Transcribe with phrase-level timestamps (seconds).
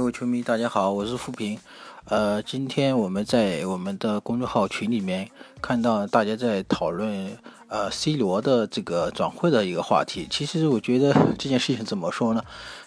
[0.00, 1.58] 各位球迷，大家好，我是富平。
[2.06, 5.28] 呃，今天我们在我们的公众号群里面
[5.60, 7.36] 看到大家在讨论
[7.68, 10.26] 呃 C 罗的这个转会的一个话题。
[10.30, 12.42] 其实我觉得 这件事情怎么说呢？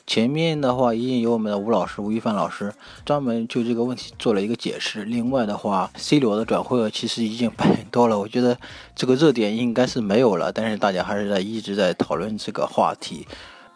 [0.08, 2.74] 前面的话已经有我们的吴老师吴亦凡老师
[3.06, 5.04] 专门就这个问题做了一个解释。
[5.06, 8.58] 另外的话，C 罗的转会其实已经八年多了，我觉得
[8.96, 13.28] 这个热点应该是没有了，但是大家还是在一直在讨论这个话题。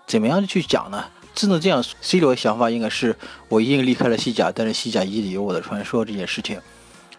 [0.08, 1.04] 怎么样去讲呢？
[1.38, 3.16] 只能这样，C 罗的想法应该是
[3.48, 6.60] 我已经离开了西甲，但是西甲一直有我的传说这件事情。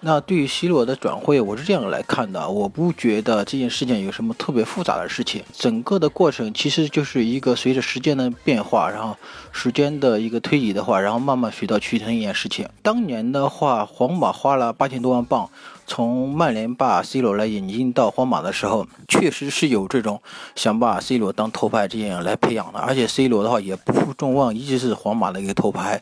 [0.00, 5.44] 那对于 C 罗的转会，我是这样来看的，我不觉得这件事情有什么特别复杂的事情。
[5.52, 9.16] 整个的过程其实就是一个随着时间的变化，然后
[9.52, 12.68] 时间的一个推移的话，然后慢慢水到渠成一件事情。
[12.82, 15.48] 当年的话，皇马花了八千多万镑。
[15.88, 20.20] 从曼联把 C 罗来引进到皇马的时候，确实是有这种
[20.54, 26.00] 想把 C 罗当头牌这样来培养的，而且 C 罗的话也不负众望，一直是皇马的一个头牌。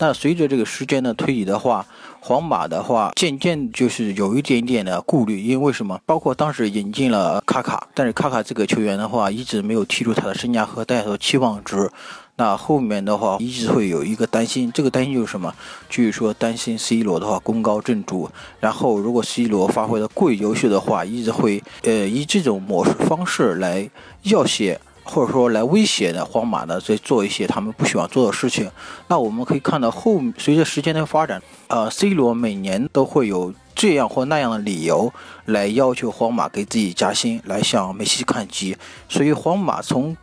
[0.00, 1.86] 那随着这个时间的推移的话，
[2.20, 6.00] 皇马的话渐渐就是有一点点的顾虑，因为什么？
[6.04, 11.90] 包括当时引进了卡卡，但是卡卡这个球员的话一直没有踢出他的身价和带有期望值。
[12.38, 15.52] 那后面的话一直会有一个担心，这个担心就是什么？
[15.90, 23.90] 就是说担心 C 罗的话功高震主，然后如果 C 罗发挥的过于优秀的话，一直会呃以这种模式方式来
[24.22, 28.70] 要挟或者说来威胁的皇马呢，在做一些他们不喜欢做的事情。
[29.08, 35.12] 那我们可以看到后随着时间的发展，呃，C 罗每年都会有这样或那样的理由
[35.46, 38.76] 来要求皇马给自己加薪，来向梅西看齐。
[39.08, 40.16] 所以皇马从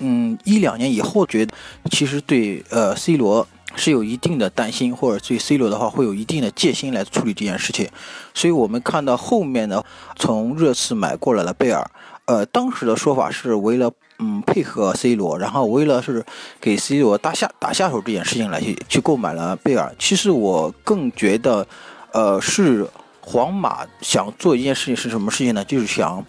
[0.00, 1.54] 嗯，一两年以后，觉得
[1.90, 3.46] 其实对呃 C 罗
[3.76, 7.88] 是有一定的担心，或者对 C 罗的话会有一定的戒心来处理这件事情。
[8.34, 9.84] 所以我们看到后面呢，
[10.16, 11.90] 从热刺买过来了贝尔，
[12.24, 16.24] 呃，当时的说法是为了嗯配合 C 罗，然后为了是
[16.60, 19.94] 给 C 罗打下打下手这件事情来去去购买了贝尔。
[19.98, 21.66] 其实我更觉得，
[22.12, 22.88] 呃，是
[23.20, 25.62] 皇马想做一件事情是什么事情呢？
[25.64, 26.24] 就是想。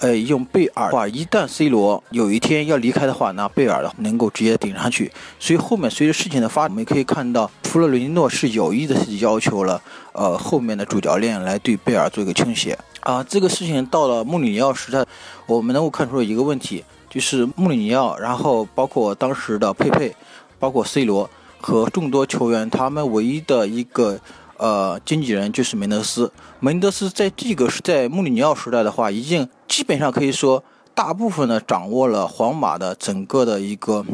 [0.00, 5.12] 呃，用贝尔的话，一旦 C 罗有一天要离开的话，那贝尔能够直接顶上去。
[5.38, 13.22] 所以后面随着事情的发展，我们可以看到，弗洛伦蒂诺是有意的要求了，呃，后面的主教练来对贝尔做一个倾斜啊。
[13.22, 15.04] 这个事情到了穆里尼奥时代，
[15.46, 20.16] 我们能够看出一个问题，就是穆里尼奥，然后包括当时的佩佩，
[20.58, 21.28] 包括 C 罗
[21.60, 24.18] 和众多球员，他们唯一的一个。
[24.60, 26.30] 呃，经纪人就是门德斯。
[26.60, 30.62] 门德斯在这个是在穆里尼奥时代的话，已经基本上可以说
[30.94, 34.04] 大部分呢掌握了皇马的整个的一个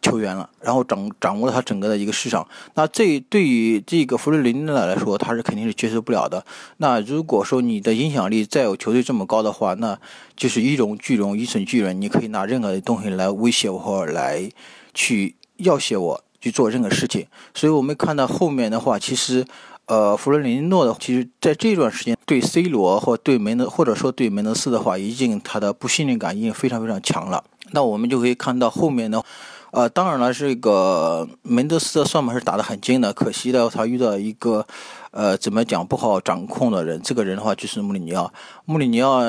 [0.00, 2.46] 球员了，然后掌掌握了他整个的一个市场。
[2.74, 6.46] 那这对于这个弗洛林纳来说，他是肯定是接受不了的。
[6.76, 9.98] 那如果说你的影响力再有球队这么高的话，那
[10.36, 12.00] 就是一荣俱荣，一损俱荣。
[12.00, 14.48] 你可以拿任何的东西来威胁我，或来
[14.94, 17.26] 去要挟我去做任何事情。
[17.52, 19.44] 所以我们看到后面的话，其实。
[19.90, 27.42] 呃，弗洛林诺的，其实在这段时间对 C 罗或对梅德，或者说对梅德斯的话，已经他的不信任感已经非常非常强了。
[27.72, 29.20] 那我们就可以看到后面呢，
[29.72, 34.64] 呃，当然了，这个门德斯的算盘是打得很精的，可惜的他遇到一个，
[35.10, 37.02] 呃，怎么讲不好掌控的人。
[37.02, 38.32] 这个人的话就是穆里尼奥，
[38.66, 39.20] 穆里尼奥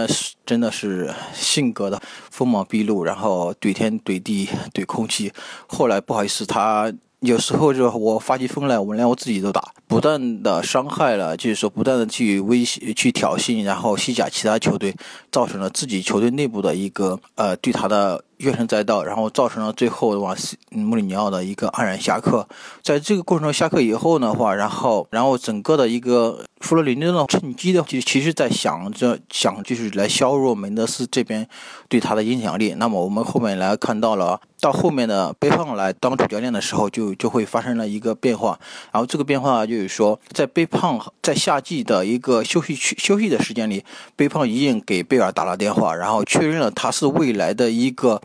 [0.46, 2.00] 真的是性格的
[2.30, 5.34] 锋芒毕露，然后怼天怼地怼空气。
[5.66, 6.94] 后来不好意思，他。
[7.22, 14.96] 有时候就我发起疯来，我连我自己都打，不断的伤害了，就是说不断的去威胁、去挑衅，然后西甲其他球队，
[15.32, 18.24] 造成了自己球队内部的一个呃对他的。
[18.42, 20.36] 怨声载道，然后造成了最后的话，
[20.72, 22.48] 穆里尼奥的一个黯然下课。
[22.84, 31.48] 在这个过程中下课以后的话，然后，然后整个的一个弗洛里诺趁机的，就其实在想着想就是来削弱门德斯这边
[31.88, 32.74] 对他的影响力。
[32.76, 38.60] 那么我们后面来看到了，到后面的贝胖来当主教练的时候，就就会发生了一个变化。
[38.92, 43.84] 然后这个变化就是说，在贝胖在夏季的一个休息区休息的时间里，
[44.16, 48.22] 贝胖已经给贝尔打了电话，然后确认了他是未来的一个。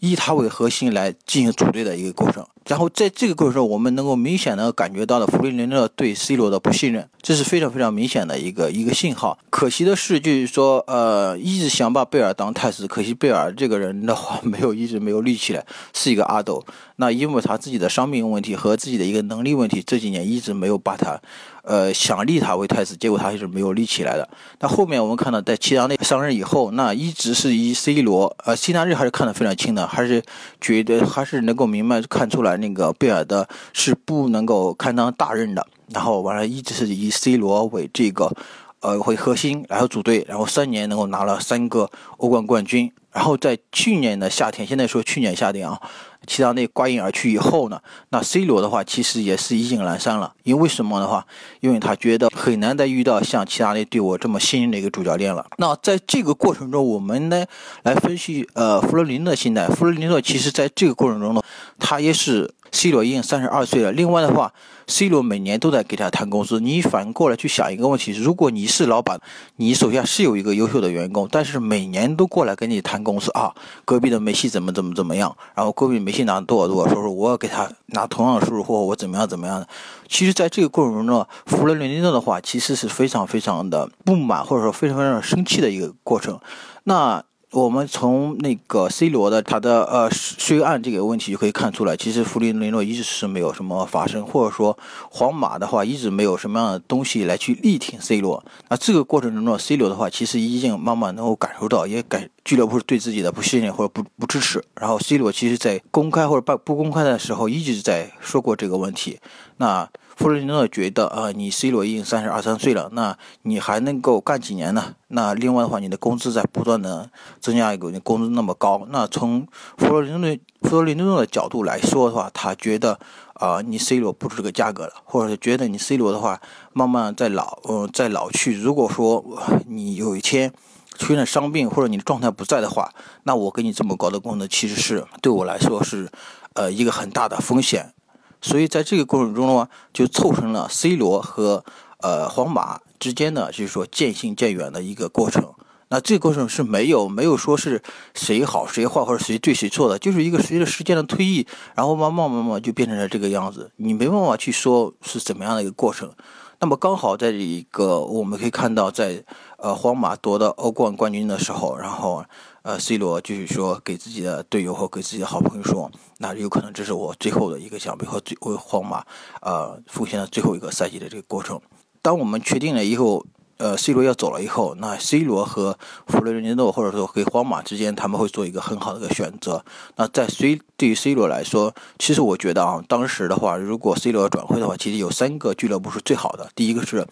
[0.00, 9.36] 以他为核心来进行组队的一个过程，然后在这个过程中，我们能够明显的感觉到了弗洛伦蒂诺对 C 罗的不信任，这是非常非常明显的一个一个信号。
[9.50, 16.64] 可惜的是，就是说，呃，一直想把贝尔当太子，可惜贝尔这个人的话，没有一直没有立起来，是一个阿斗。
[16.94, 21.18] 那因为他自己的伤病问题和自己的一个能力问题，这几年一直没有把他，
[21.62, 24.28] 呃，想立他为太子，结果他一直没有立起来的。
[24.60, 30.22] 那后面我们看到，在齐达内上任以后，那一直是以 C 罗，呃，齐达内还是看得非常清的，还是
[30.60, 35.66] 觉得还是能够明白看出来，那个贝尔的是不能够堪当大任的。
[35.92, 38.32] 然后完了，一直是以 C 罗为这个，
[38.78, 42.92] 呃，为核心，然后组队，然后三年能够拿了三个欧冠冠军。
[43.12, 45.80] 然后在去年的夏天，现在说去年夏天啊，
[46.26, 47.80] 齐达内挂印而去以后呢，
[48.10, 50.32] 那 C 罗的话其实也是意兴阑珊了。
[50.44, 51.26] 因为什么的话，
[51.60, 55.44] 因为他觉得很难再遇到像齐达内对我这么信任的一个主教练了。
[55.58, 57.44] 那在这个过程中，我们呢
[57.82, 59.66] 来分析呃弗洛林的心态。
[59.68, 61.42] 弗洛林诺其实在这个过程中呢，
[61.78, 62.52] 他也是。
[62.72, 63.90] C 罗已经三十二岁了。
[63.90, 64.54] 另外的话
[64.90, 66.60] ，C 罗每年都在给他谈工资。
[66.60, 69.18] 你反过来去想一个问题：如果你是老板，
[69.56, 73.54] 你手下是有一个优秀的员工，但是每年都过来跟你谈工资啊，
[73.86, 79.66] 隔壁的梅西怎么怎么怎么样，然后隔壁梅西拿多少多少，说说我要给他拿同样的收入，或我怎么样怎么样的。
[80.08, 86.38] 其实，在这个过程中呢，弗洛伦蒂诺的话其实是非常非常的不满，或者说非常非常生气的一个过程。
[86.84, 87.24] 那。
[87.52, 94.78] 我们从那个 C 罗的他的呃税案这个问题就可以看出来，其实弗里雷诺一直是没有什么发生，或者说
[95.10, 98.44] 皇马的话一直没有什么样的东西来去力挺 C 罗。
[98.68, 104.62] 那这个过程中呢，C 罗的话其实已经慢慢能够感受到，也感俱乐部对自己的不信任或者不不支持。
[104.76, 109.18] 然后 C 罗其实在公开或者不不公开的时候一直在说过这个问题。
[109.56, 114.94] 那弗洛伦蒂诺觉得啊，你 C 罗已经三十二三岁了，那你还能够干几年呢？
[115.08, 117.08] 那另外的话，你的工资在不断的
[117.40, 123.00] 增加一个，你工资那么高，那从弗洛伦蒂弗洛伦蒂诺的角度来说的话，他觉得
[123.32, 126.38] 啊，你 C 罗不是这个价格了，或者是觉得你 C 罗的话
[126.74, 128.60] 慢慢在老，嗯，在老去。
[128.60, 129.24] 如果说
[129.68, 130.52] 你有一天
[130.98, 136.10] 出现伤病或者你的状态不在的话，那我给你这么高的工资，其实是对我来说是
[136.52, 137.94] 呃一个很大的风险。
[138.40, 141.64] 所以在这个过程中的话，就凑成了 C 罗和
[141.98, 145.52] 呃皇马之间呢，就是说渐行渐远的一个过程。
[145.92, 147.82] 那这个过程是没有没有说是
[148.14, 153.72] 谁好谁坏或者谁对谁错的，就是一个随着时间的推移，然后慢慢慢慢就变成了这个样子。
[153.76, 156.12] 你没办法去说是怎么样的一个过程。
[156.60, 159.24] 那么刚好在一个我们可以看到，在
[159.56, 162.24] 呃皇马夺得欧冠冠军的时候，然后。
[162.62, 169.02] 呃，C 罗就是说给自己的队友和给自己的好朋友说，那有可能这是我最后的一个奖杯和最为皇马
[169.40, 171.58] 呃奉献的最后一个赛季的这个过程。
[172.02, 173.24] 当我们确定了以后，
[173.60, 179.62] 呃，C 罗要走了以后，那 C 罗和弗洛伦蒂诺或者说给皇马之间，他们会做一个很好的一个选择。
[179.96, 186.48] 那在 C 对于 C 罗来说，其实我觉得啊，当时的话，如果 C 罗转会的话，其实有三个俱乐部是最好的。
[186.54, 187.06] 第一个是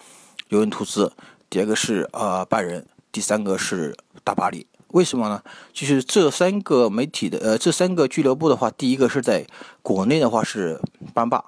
[0.48, 1.12] 尤文图斯，
[1.50, 4.66] 第二个是呃拜仁，第三个是大巴黎。
[4.92, 5.42] 为什么呢？
[5.74, 9.46] 就是这三个媒体的，呃，这三个俱乐部的话，第一个是在
[9.82, 10.80] 国内的话是
[11.12, 11.44] 班霸，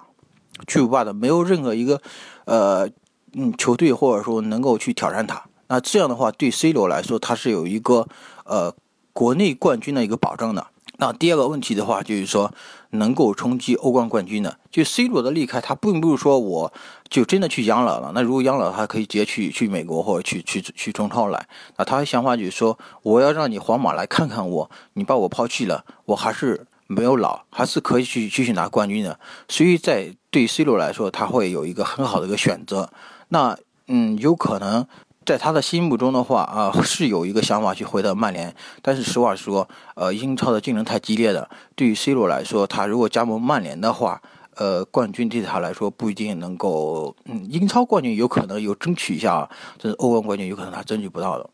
[0.67, 1.99] 巨无霸的，没有任何一个，
[2.45, 2.87] 呃，
[3.33, 5.43] 嗯，球队或者说能够去挑战他。
[5.67, 8.07] 那这样的话，对 C 罗来说，他是有一个，
[8.43, 8.75] 呃，
[9.13, 10.67] 国内冠军的一个保障的。
[10.97, 12.53] 那第二个问题的话，就是说
[12.91, 16.73] 能够冲击欧冠冠军的，就 C 罗的离开，他并不是说我
[17.09, 18.11] 就真的去养老了。
[18.13, 21.47] 那如果养老，他可以直接去去美国或者去去去中超来。
[21.77, 29.17] 那他的想法就是说，我要让你皇马来看看我，你把我抛弃了，我还是没有老，还是可以去继续拿冠军的。
[29.47, 32.91] 所以在对 C 罗来说，他会有一个很好的一个选择。
[33.31, 33.57] 那
[33.87, 34.85] 嗯，有可能。
[35.23, 41.47] 在他的心目中的话啊，是有一个想法去回到曼联，但是实话实说，呃，英超的竞争太激烈了。
[41.75, 44.19] 对于 C 罗来说，他如果加盟曼联的话，
[44.55, 51.47] 呃，冠军对他来说不一定能够，嗯，英超冠军有可能有争取一下，但是欧冠冠军有可能他争取不到的。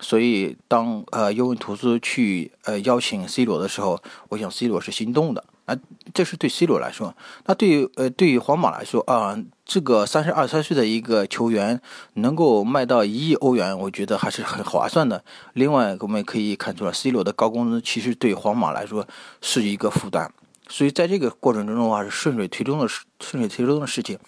[0.00, 5.44] 所以，当呃尤文图斯去呃邀请 C 罗的时候，我想 C 罗是心动的。
[5.66, 5.76] 啊，
[6.12, 7.14] 这是对 C 罗来说，
[7.46, 11.80] 那对于呃，对于皇马来说啊，这个三十二三岁的一个球员
[12.14, 15.24] 能够卖到一亿欧元，我觉得还是很划算的。
[15.54, 19.06] 另外，我们可以看出来，C 罗的高工资其实对皇马来说
[19.40, 20.30] 是一个负担，
[20.68, 24.18] 所以在这个过程中的话是顺水推舟的事，顺水推舟的事情。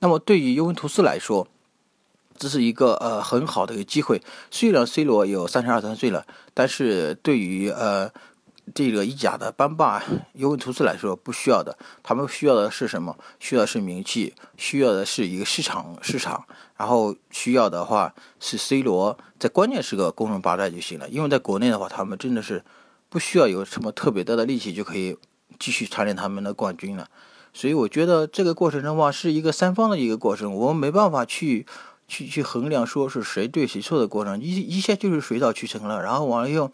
[0.00, 1.46] 那么对于尤文图斯来说，
[2.38, 4.22] 这是一个呃很好的一个机会。
[4.50, 8.10] 虽然 C 罗有三十二三岁了，但是对于呃。
[8.74, 10.02] 这个意甲的班霸
[10.34, 13.16] 尤文图斯来说不需要的，他们需要的是什么？
[13.38, 16.44] 需要是名气，需要的是一个市场市场，
[16.76, 21.08] 然后需要的话是 C 罗在关键时刻攻城拔寨就行了。
[21.08, 22.64] 因为在国内的话，他们真的是
[23.08, 25.16] 不需要有什么特别大的力气就可以
[25.58, 27.08] 继续蝉联他们的冠军了。
[27.54, 31.64] 所以我觉得这个过程的话是一个三方的一个过程，我们没办法去
[32.06, 36.02] 去去衡量说是谁对谁错的过程，一一下就是水到渠成了。
[36.02, 36.70] 然后完了又，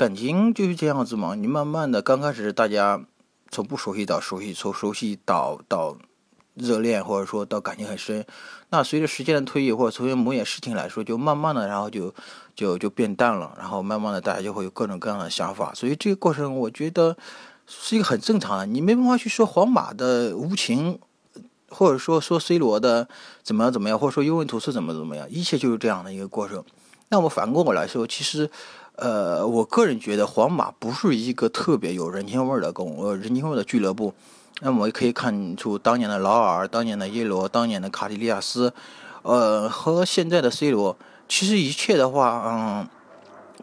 [0.00, 3.04] 感情就是这样子嘛，你慢慢的刚开始大家
[3.50, 5.94] 从不熟悉到熟悉，从熟悉到到
[6.54, 8.24] 热恋，或者说到感情很深，
[8.70, 12.14] 那随着时间的推移或者从某件事情来说，就慢慢的然后就
[12.54, 17.14] 就就变淡了，然后慢慢的大家就会有各种各样的想法，所以这个过程我觉得。
[17.72, 20.98] 是一个很正常的，你没办法去说皇马的无情，
[21.68, 23.08] 或者说说 C 罗的
[23.44, 26.64] 怎么样怎么样，或者说尤文图斯怎么怎么样，一切就是这样的一个过程。
[27.10, 28.50] 那么反过我来说，其实，
[29.00, 34.12] 呃，我个人觉得皇马不是一个特别有人情味的公呃人情味的俱乐部。
[34.62, 38.74] 那么也可以看出当年的劳尔、当年的耶罗、当年的卡迪利亚斯，
[39.22, 42.86] 呃，和现在的 C 罗，其实一切的话，嗯，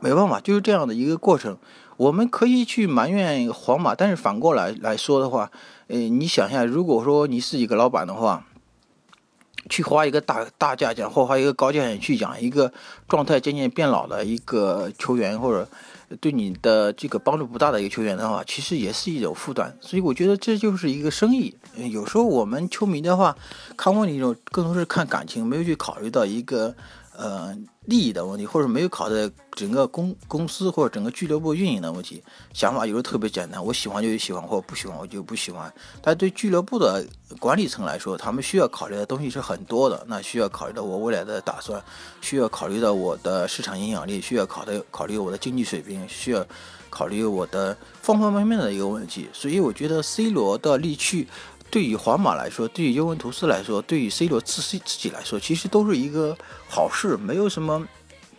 [0.01, 1.55] 没办法，就是这样的一个过程。
[1.97, 5.51] 我们可以去埋怨皇马，但是反过来来说的话，
[5.85, 8.43] 呃，你想一下，如果说你是一个老板的话，
[9.69, 12.71] 去花一个大大价钱或花一个高价钱去养一个
[13.07, 15.67] 状态渐渐变老的一个球员，或者
[16.19, 19.75] 对你的这个帮助不大的一个球员的话，其实也是一种负担。
[19.81, 21.55] 所以我觉得这就是一个生意。
[21.91, 23.35] 有时候我们球迷的话，
[23.75, 26.73] 看问题中更多是看感情，没有去考虑到一个。
[27.19, 27.51] 呃，
[27.87, 32.21] 利益的问题，或者没有考虑整个公公司或者整个俱乐部运营的问题，
[32.53, 35.73] 想法有时候特别简单，我喜欢就喜欢，或者不喜欢我就不喜欢。
[36.01, 37.05] 但对俱乐部的
[37.39, 41.81] 管理层来说，他们需要考虑的东西是很多的，那需要考虑到我未来的打算，
[42.19, 46.45] 需要考虑到我的市场影响力，需要考虑考虑我的经济水平，需要
[46.89, 49.29] 考虑我的方方面面的一个问题。
[49.31, 51.27] 所以我觉得 C 罗的离去。
[51.69, 56.35] 对于皇马来说，对于尤文图斯来说，对于 C 罗自自己来说，其实都是一个
[56.67, 57.85] 好事，没有什么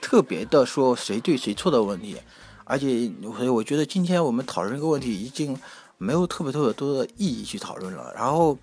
[0.00, 2.16] 特别的说谁对谁错的问题。
[2.64, 5.56] 而且，所以我觉得今天我们讨论这个问题已经
[5.99, 8.12] 没有特别特别多的意义去讨论了。
[8.14, 8.56] 然后，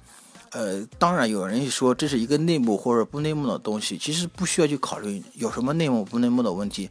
[0.52, 6.90] 呃，当然有人说这是一个内幕或者不内幕的东西，其实不需要去考虑有什么内幕不内幕的问题。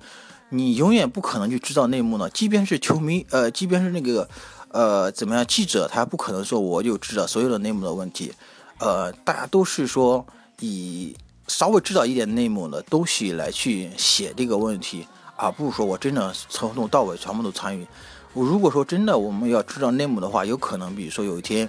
[0.51, 4.29] 你永远不可能去知道内幕呢，即便是球迷，呃，即便是那个。
[4.75, 5.47] 呃，怎么样？
[5.47, 8.33] 记者他不可能说我就知道所有的内幕的问题，
[8.79, 10.27] 呃，大家都是说
[10.59, 11.17] 以
[11.47, 17.87] 稍微知道一点内幕的东西来去写这个问题，而不是说我真的从头到尾全部都参与。
[18.33, 21.69] 我如果说真的我们要知道内幕的话，有可能比如说有一天，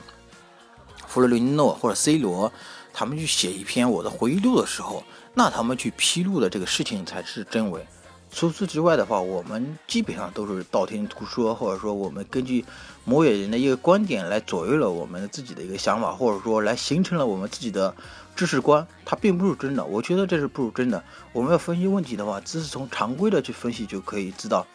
[1.05, 2.51] 弗洛伦诺或者 C 罗
[2.91, 5.03] 他们去写一篇我的回忆录的时候，
[5.35, 7.85] 那他们去披露的这个事情才是真伪。
[8.31, 12.65] 除此之外的话，我们基本上都是道听途说，或者说我们根据
[13.05, 17.95] 某些人的一个观点来左右了我们自己的一个想法，或者说来形成了我们自己的
[18.35, 19.85] 知识观，它并不是真的。
[19.85, 21.01] 我觉得这是不是真的。
[21.31, 24.67] 我们要分析问题的话，只是从常规的去分析就可以知道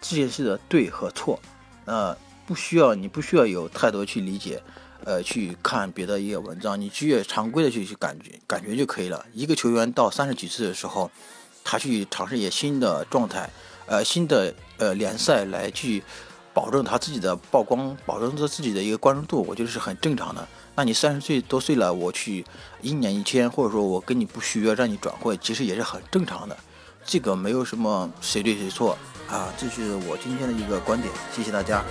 [0.00, 1.40] 这件事的对和错。
[1.86, 4.62] 呃，不需要你不需要有太多去理解，
[5.02, 9.26] 呃，去看别的一个文章，你只要常规的去去感觉感觉就可以了。
[9.32, 11.10] 一个球员到三十几岁的时候。
[11.70, 13.50] 他去尝试一些新的状态，
[13.84, 16.02] 呃，新的呃联赛来去
[16.54, 20.48] 保证他自己的曝光，保证他自己的一个关注度，我觉得是很正常的。
[20.74, 22.42] 那你三十岁多岁了，我去
[22.80, 26.56] 一年一签，或者说我跟你不续约让你转会，其实也是很正常的。
[27.04, 28.96] 这个没有什么谁对谁错
[29.28, 31.12] 啊，这是我今天的一个观点。
[31.36, 31.84] 谢谢大家。